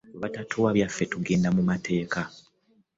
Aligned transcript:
Bwe 0.13 0.19
batatuwa 0.23 0.69
byaffe 0.75 1.03
tugenda 1.11 1.47
mu 1.55 1.61
mateeka. 1.69 2.19